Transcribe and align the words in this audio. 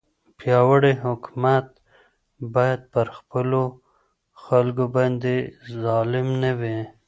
پیاوړی 0.39 0.93
حکومت 1.05 1.65
باید 2.53 2.81
پر 2.93 3.05
خپلو 3.17 3.63
خلکو 4.43 4.85
باندې 4.95 5.35
ظالم 5.81 6.27
نه 6.43 6.51
وي. 6.59 6.77